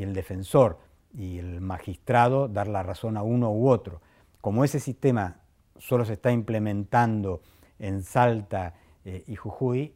[0.01, 0.79] el defensor,
[1.15, 4.01] y el magistrado dar la razón a uno u otro.
[4.41, 5.41] Como ese sistema
[5.77, 7.41] solo se está implementando
[7.77, 8.73] en Salta
[9.05, 9.93] eh, y Jujuy,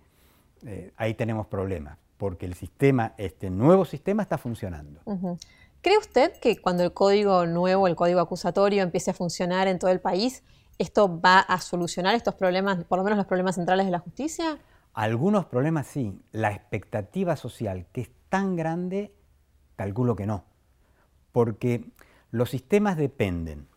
[0.64, 5.02] eh, ahí tenemos problemas porque el sistema, este nuevo sistema está funcionando.
[5.82, 9.92] ¿Cree usted que cuando el código nuevo, el código acusatorio, empiece a funcionar en todo
[9.92, 10.44] el país,
[10.80, 14.58] esto va a solucionar estos problemas, por lo menos los problemas centrales de la justicia?
[14.94, 16.20] Algunos problemas sí.
[16.32, 19.14] La expectativa social, que es tan grande,
[19.78, 20.44] calculo que no.
[21.32, 21.86] Porque
[22.32, 23.68] los sistemas dependen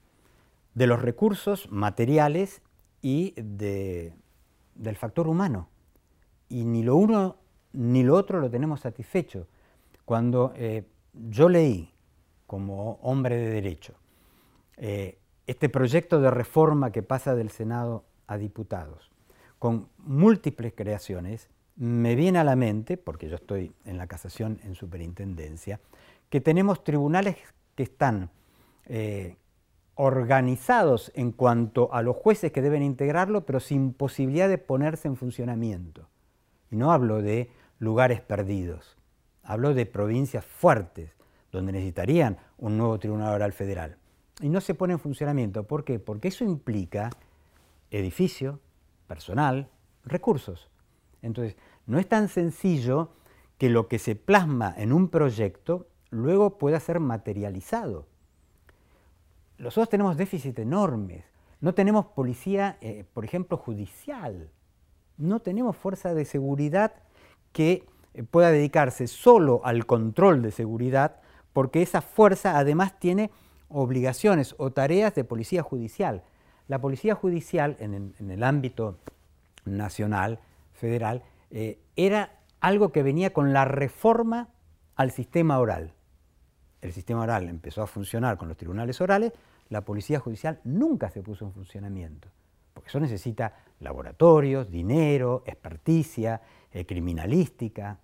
[0.74, 2.62] de los recursos materiales
[3.00, 5.68] y del factor humano.
[6.48, 7.36] Y ni lo uno
[7.72, 9.46] ni lo otro lo tenemos satisfecho.
[10.04, 11.92] Cuando eh, yo leí,
[12.46, 13.94] como hombre de derecho,
[14.76, 19.10] eh, este proyecto de reforma que pasa del Senado a diputados,
[19.58, 24.74] con múltiples creaciones, me viene a la mente, porque yo estoy en la casación en
[24.74, 25.80] superintendencia,
[26.28, 27.36] que tenemos tribunales
[27.74, 28.30] que están
[28.86, 29.36] eh,
[29.94, 35.16] organizados en cuanto a los jueces que deben integrarlo, pero sin posibilidad de ponerse en
[35.16, 36.08] funcionamiento.
[36.70, 38.96] Y no hablo de lugares perdidos.
[39.42, 41.10] Hablo de provincias fuertes,
[41.52, 43.96] donde necesitarían un nuevo Tribunal Oral Federal.
[44.40, 45.64] Y no se pone en funcionamiento.
[45.64, 45.98] ¿Por qué?
[45.98, 47.10] Porque eso implica
[47.90, 48.60] edificio,
[49.06, 49.68] personal,
[50.04, 50.69] recursos.
[51.22, 51.56] Entonces,
[51.86, 53.10] no es tan sencillo
[53.58, 58.06] que lo que se plasma en un proyecto luego pueda ser materializado.
[59.58, 61.24] Nosotros tenemos déficits enormes.
[61.60, 64.50] No tenemos policía, eh, por ejemplo, judicial.
[65.18, 66.94] No tenemos fuerza de seguridad
[67.52, 71.20] que eh, pueda dedicarse solo al control de seguridad,
[71.52, 73.30] porque esa fuerza además tiene
[73.68, 76.24] obligaciones o tareas de policía judicial.
[76.66, 78.98] La policía judicial en, el ámbito
[79.64, 80.38] nacional,
[80.80, 84.48] federal, eh, era algo que venía con la reforma
[84.96, 85.92] al sistema oral.
[86.80, 89.32] El sistema oral empezó a funcionar con los tribunales orales,
[89.68, 92.28] la policía judicial nunca se puso en funcionamiento,
[92.74, 96.40] porque eso necesita laboratorios, dinero, experticia,
[96.72, 97.98] eh, criminalística.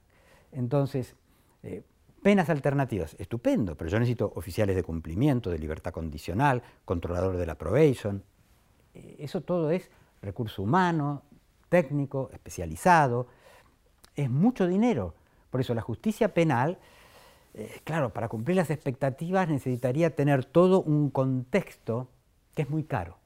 [0.53, 1.17] Entonces,
[1.63, 1.83] eh,
[2.23, 7.57] penas alternativas, estupendo, pero yo necesito oficiales de cumplimiento, de libertad condicional, controlador de la
[7.57, 8.23] probation.
[8.95, 9.91] Eso todo es
[10.23, 11.23] recurso humano,
[11.69, 13.27] técnico, especializado.
[14.15, 15.15] Es mucho dinero.
[15.51, 16.79] Por eso la justicia penal,
[17.85, 22.09] claro, para cumplir las expectativas necesitaría tener todo un contexto
[22.55, 23.19] que es muy caro,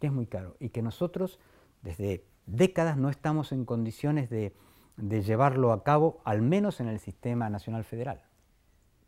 [0.00, 1.38] que es muy caro y que nosotros
[1.82, 4.54] desde décadas no estamos en condiciones de,
[4.96, 8.22] llevarlo a cabo, al menos en el sistema nacional federal.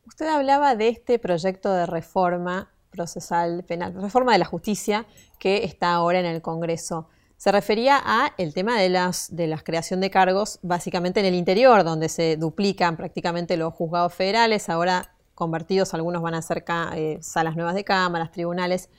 [0.06, 5.06] Usted hablaba de este proyecto de reforma procesal penal, reforma de la justicia
[5.38, 7.08] que está ahora en el Congreso.
[7.40, 11.34] Se refería a el tema de, las, de la creación de cargos básicamente en el
[11.34, 16.62] interior, donde se duplican prácticamente los juzgados federales, ahora convertidos, algunos van a ser
[16.94, 18.90] eh, salas nuevas de cámaras, tribunales.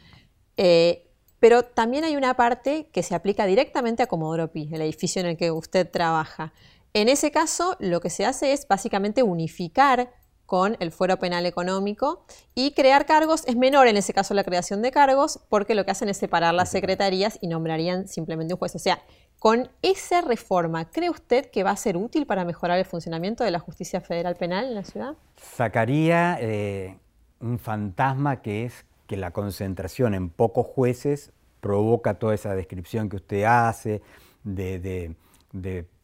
[0.58, 5.20] Eh, pero también hay una parte que se aplica directamente a Comodoro Pi, el edificio
[5.20, 6.52] en el que usted trabaja.
[6.94, 10.14] En ese caso, lo que se hace es básicamente unificar
[10.52, 13.48] con el fuero penal económico y crear cargos.
[13.48, 16.54] Es menor en ese caso la creación de cargos porque lo que hacen es separar
[16.54, 18.76] las secretarías y nombrarían simplemente un juez.
[18.76, 19.02] O sea,
[19.40, 23.52] con esa reforma, ¿cree usted que va a ser útil para mejorar el funcionamiento de
[23.52, 25.14] la justicia federal penal en la ciudad?
[25.38, 26.98] Sacaría eh,
[27.40, 33.16] un fantasma que es que la concentración en pocos jueces provoca toda esa descripción que
[33.16, 34.02] usted hace
[34.44, 35.16] de,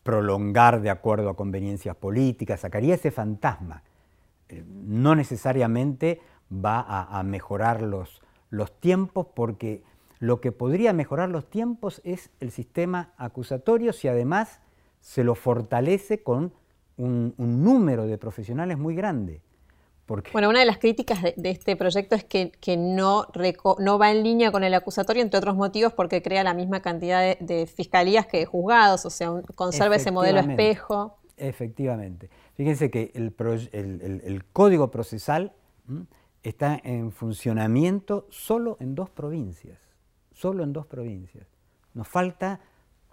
[0.03, 3.83] prolongar de acuerdo a conveniencias políticas, sacaría ese fantasma.
[4.49, 9.83] Eh, no necesariamente va a, mejorar los, los tiempos porque
[10.19, 14.61] lo que podría mejorar los tiempos es el sistema acusatorio si además
[15.01, 16.53] se lo fortalece con
[16.97, 19.41] un, número de profesionales muy grande.
[20.31, 23.27] Bueno, una de las críticas de, este proyecto es que, no,
[23.79, 27.37] no, va en línea con el acusatorio, entre otros motivos, porque crea la misma cantidad
[27.37, 31.17] de, fiscalías que de juzgados, o sea, conserva ese modelo espejo.
[31.35, 32.29] Efectivamente.
[32.57, 35.53] Fíjense que el, código procesal
[36.41, 39.79] está en funcionamiento solo en dos provincias,
[40.31, 41.45] solo en dos provincias.
[41.93, 42.59] Nos falta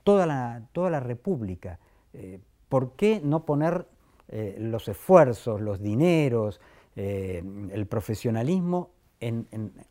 [0.03, 1.79] toda la, toda la República.
[2.15, 3.87] Eh, ¿Por qué no poner
[4.29, 6.59] eh, los esfuerzos, los dineros,
[6.97, 9.47] eh, el profesionalismo en,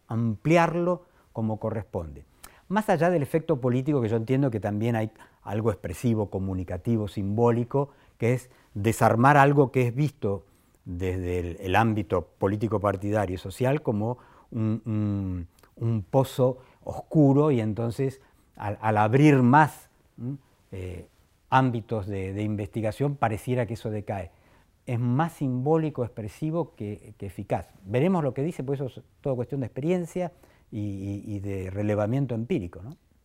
[0.08, 2.26] ampliarlo como corresponde?
[2.70, 5.12] Más allá del efecto político, que yo entiendo que también hay
[5.44, 10.46] algo expresivo, comunicativo, simbólico, que es desarmar algo que es visto
[10.86, 14.18] desde el, ámbito político partidario y social como
[14.52, 15.48] un,
[16.10, 18.22] pozo oscuro y entonces
[18.56, 19.90] al, abrir más
[20.72, 21.08] eh,
[21.50, 24.32] ámbitos de, investigación pareciera que eso decae.
[24.86, 27.70] Es más simbólico, expresivo que, eficaz.
[27.86, 30.34] Veremos lo que dice, pues eso es toda cuestión de experiencia
[30.72, 32.82] y, de relevamiento empírico.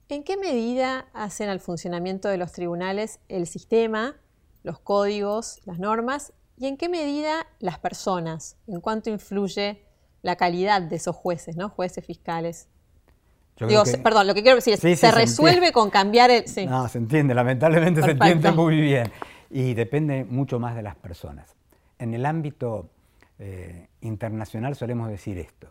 [0.08, 4.14] ¿En qué medida hacen al funcionamiento de los tribunales el sistema,
[4.62, 9.84] los códigos, las normas y en qué medida las personas, en cuánto influye
[10.22, 11.68] la calidad de esos jueces, ¿no?
[11.68, 12.68] jueces fiscales?
[14.02, 16.44] perdón, lo que quiero decir es, ¿se, resuelve con cambiar el...?
[16.68, 19.10] No, se entiende, lamentablemente se entiende muy bien.
[19.50, 21.56] Y depende mucho más de las personas.
[21.98, 22.88] En el ámbito
[23.38, 25.68] eh, internacional solemos decir esto,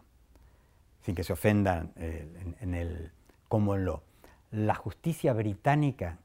[1.02, 2.28] sin que se ofendan eh,
[2.60, 3.12] en, el
[3.47, 4.02] common law.
[4.52, 6.17] La justicia británica,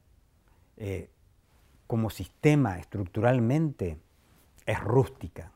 [0.77, 1.09] eh,
[1.93, 3.99] como sistema estructuralmente,
[4.65, 5.51] es rústica.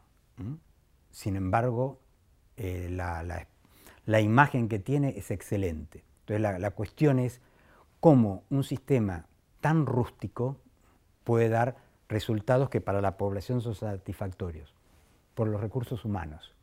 [1.09, 1.97] Sin embargo,
[2.57, 3.47] la, la,
[4.05, 6.03] la imagen que tiene es excelente.
[6.19, 7.41] Entonces la, cuestión es
[7.99, 9.25] cómo un sistema
[9.61, 10.57] tan rústico
[11.23, 14.75] puede dar resultados que para la población son satisfactorios,
[15.33, 16.53] por los recursos humanos.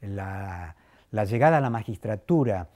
[0.00, 0.76] La,
[1.10, 2.68] llegada a la magistratura,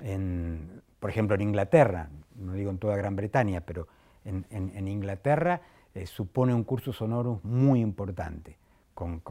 [0.00, 3.86] en, por ejemplo en Inglaterra, no digo en toda Gran Bretaña, pero
[4.24, 5.60] en, Inglaterra
[5.94, 8.56] eh, supone un curso sonoro muy importante,
[8.94, 9.22] con,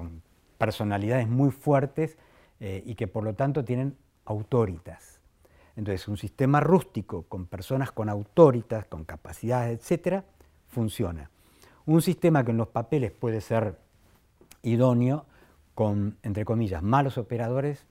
[0.58, 2.18] personalidades muy fuertes
[2.60, 3.96] eh, y que por lo tanto tienen
[4.26, 5.22] autoritas.
[5.78, 10.26] Entonces, un sistema rústico con personas con autoritas, con capacidades, etcétera,
[10.68, 11.30] funciona.
[11.86, 13.78] Un sistema que en los papeles puede ser
[14.64, 15.26] idóneo,
[15.76, 17.86] con, entre comillas, malos operadores,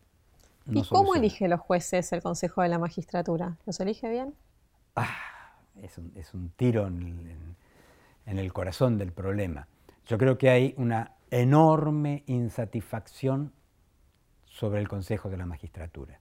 [0.66, 3.56] no ¿Y cómo elige los jueces el Consejo de la Magistratura?
[3.64, 4.34] ¿Los elige bien?
[4.94, 5.08] Ah,
[5.80, 5.96] es,
[6.34, 7.56] un, tiro en
[8.36, 9.68] el corazón del problema.
[10.06, 13.52] Yo creo que hay una enorme insatisfacción
[14.46, 16.20] sobre el Consejo de la Magistratura.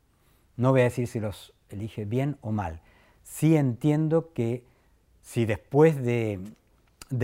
[0.56, 2.82] No voy a decir si los elige bien o mal.
[3.24, 4.64] Sí entiendo que
[5.22, 6.40] si después de,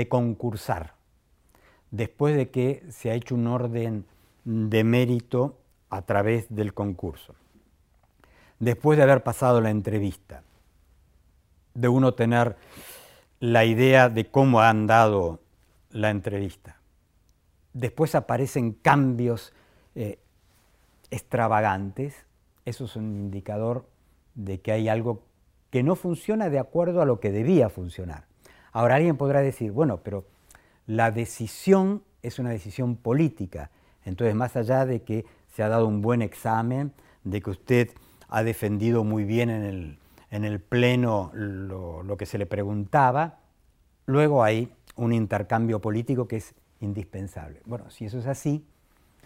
[0.09, 0.95] concursar,
[1.91, 4.05] después de que se ha hecho un orden
[4.43, 5.57] de mérito
[5.89, 7.35] a través del concurso,
[8.59, 10.43] después de haber pasado la entrevista,
[11.73, 12.57] de uno tener
[13.43, 15.41] la idea de cómo han dado
[15.91, 16.77] la entrevista,
[17.73, 19.51] después aparecen cambios
[19.95, 20.17] eh,
[21.11, 22.25] extravagantes,
[22.63, 23.85] eso es un indicador
[24.33, 25.23] de que hay algo
[25.71, 28.27] que no funciona de acuerdo a lo que debía funcionar.
[28.71, 30.23] Ahora alguien podrá decir, bueno, pero
[30.87, 33.71] la decisión es una decisión política,
[34.05, 36.93] entonces más allá de que se ha dado un buen examen,
[37.25, 37.89] de que usted
[38.29, 39.97] ha defendido muy bien en el,
[40.33, 43.37] en el Pleno lo, que se le preguntaba,
[44.07, 47.61] luego hay un intercambio político que es indispensable.
[47.65, 48.65] Bueno, si eso es así,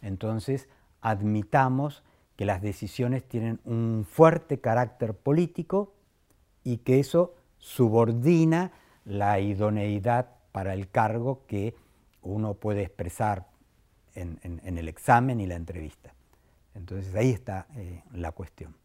[0.02, 0.68] entonces
[1.00, 2.04] admitamos
[2.36, 5.94] que las decisiones tienen un fuerte carácter político
[6.66, 8.74] y que eso subordina
[9.06, 11.74] la idoneidad para el cargo que
[12.22, 13.48] uno puede expresar
[14.14, 16.14] en, el examen y la entrevista.
[16.76, 18.76] Entonces ahí está eh, la cuestión.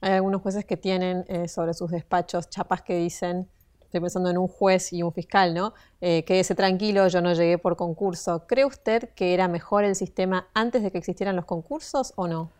[0.00, 3.48] Hay algunos jueces que tienen eh, sobre sus despachos chapas que dicen,
[3.86, 5.72] estoy pensando en un juez y un fiscal, ¿no?
[6.00, 8.46] Eh, quédese tranquilo, yo no llegué por concurso.
[8.46, 12.50] ¿Cree usted que era mejor el sistema antes de que existieran los concursos o no?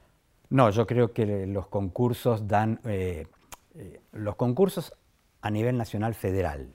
[0.49, 3.27] No, yo creo que los concursos dan, eh,
[3.75, 4.95] eh, los concursos
[5.43, 6.75] a nivel nacional federal,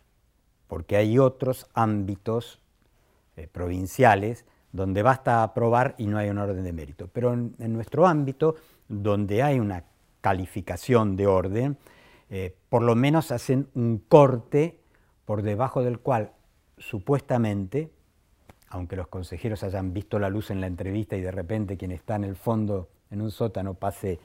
[0.68, 2.60] porque hay otros ámbitos
[3.54, 7.08] provinciales donde basta aprobar y no hay un orden de mérito.
[7.08, 8.56] Pero en, nuestro ámbito,
[8.88, 9.86] donde hay una
[10.22, 11.78] calificación de orden,
[12.70, 14.80] por lo menos hacen un corte
[15.26, 16.32] por debajo del cual
[16.78, 17.92] supuestamente,
[18.70, 22.16] aunque los consejeros hayan visto la luz en la entrevista y de repente quien está
[22.16, 24.20] en el fondo en un sótano pase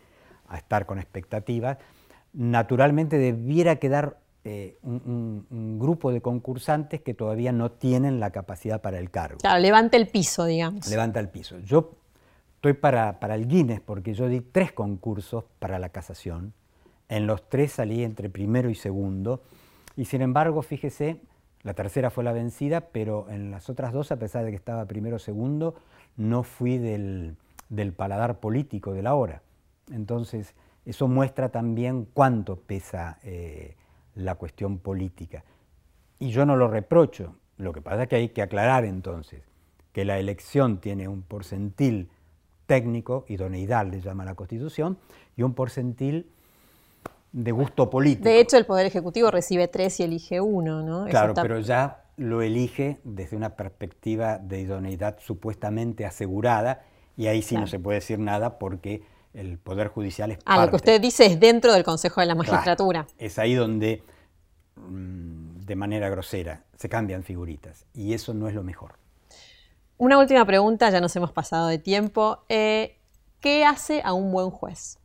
[0.48, 1.78] a estar con expectativas,
[2.32, 8.98] naturalmente debiera quedar eh, un, grupo de concursantes que todavía no tienen la capacidad para
[8.98, 9.38] el cargo.
[9.38, 10.88] Claro, levanta el piso, digamos.
[10.88, 11.58] Levanta el piso.
[11.60, 11.96] Yo
[12.56, 16.52] estoy para, para el Guinness porque yo di tres concursos para la casación.
[17.08, 19.42] En los tres salí entre primero y segundo.
[19.96, 21.20] Y sin embargo, fíjese,
[21.62, 24.84] la tercera fue la vencida, pero en las otras dos, a pesar de que estaba
[24.86, 25.76] primero o segundo,
[26.16, 27.36] no fui del,
[27.68, 29.42] del paladar político de la hora.
[29.92, 30.54] Entonces,
[30.84, 33.76] eso muestra también cuánto pesa eh,
[34.14, 35.44] la cuestión política.
[36.18, 39.42] Y yo no lo reprocho, lo que pasa es que hay que aclarar entonces
[39.92, 42.10] que la elección tiene un porcentil
[42.66, 44.98] técnico, idoneidad le llama la Constitución,
[45.36, 46.26] y un porcentil
[47.32, 48.24] de gusto político.
[48.28, 51.04] De hecho, el Poder Ejecutivo recibe tres y elige uno, ¿no?
[51.06, 56.82] Claro, pero ya lo elige desde una perspectiva de idoneidad supuestamente asegurada,
[57.16, 59.02] y ahí sí no se puede decir nada porque
[59.34, 62.34] el Poder Judicial es Ah, lo que usted dice es dentro del Consejo de la
[62.34, 63.06] Magistratura.
[63.18, 64.02] es ahí donde,
[64.76, 68.92] mm, de manera grosera, se cambian figuritas, y eso no es lo mejor.
[69.98, 72.44] Una última pregunta, ya nos hemos pasado de tiempo.
[72.50, 72.98] Eh,
[73.40, 74.98] ¿Qué hace a un buen juez?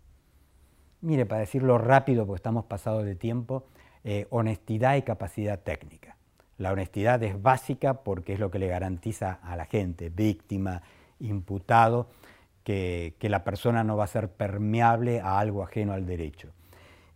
[0.99, 3.63] Mire, para decirlo rápido, porque estamos pasados de tiempo,
[4.03, 6.17] eh, honestidad y capacidad técnica.
[6.57, 10.81] La honestidad es básica porque es lo que le garantiza a la gente, víctima,
[11.21, 12.07] imputado,
[12.65, 16.49] que, la persona no va a ser permeable a algo ajeno al derecho.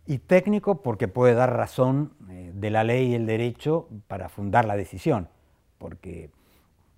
[0.06, 4.64] Y técnico porque puede dar razón eh, de la ley y el derecho para fundar
[4.64, 5.28] la decisión,
[5.76, 6.30] porque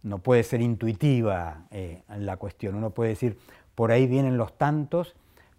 [0.03, 2.75] no puede ser intuitiva eh, la cuestión.
[2.75, 3.39] Uno puede decir,
[3.75, 5.15] por ahí vienen los tantos,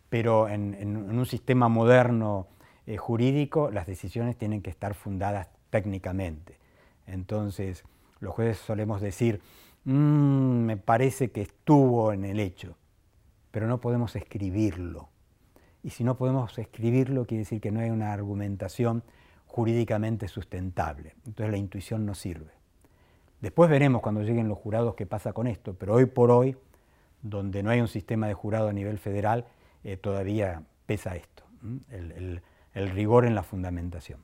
[0.10, 2.48] pero en, un sistema moderno
[2.86, 6.58] eh, jurídico las decisiones tienen que estar fundadas técnicamente.
[7.06, 7.84] Entonces,
[8.20, 9.42] los jueces solemos decir,
[9.86, 12.76] mm, me parece que estuvo en el hecho,
[13.52, 15.10] pero no podemos escribirlo.
[15.84, 19.04] Y si no podemos escribirlo, quiere decir que no hay una argumentación
[19.46, 21.16] jurídicamente sustentable.
[21.26, 22.59] Entonces la intuición no sirve.
[23.42, 26.58] Después veremos cuando lleguen los jurados qué pasa con esto, pero hoy por hoy,
[27.22, 29.46] donde no hay un sistema de jurado a nivel federal,
[29.84, 31.44] eh, todavía pesa esto,
[31.90, 34.22] el rigor en la fundamentación.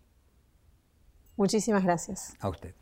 [1.38, 2.36] Muchísimas gracias.
[2.40, 2.74] A usted.